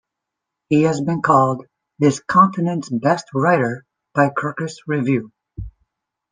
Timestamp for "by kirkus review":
4.15-5.31